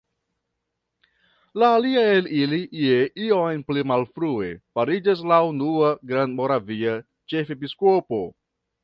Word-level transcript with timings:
La 1.63 1.67
alia 1.79 2.05
el 2.13 2.29
ili 2.37 2.59
je 2.85 2.95
iom 3.25 3.61
pli 3.67 3.83
malfrue 3.91 4.49
fariĝas 4.79 5.21
la 5.33 5.39
unua 5.51 5.93
grandmoravia 6.13 6.97
ĉefepiskopo. 7.35 8.25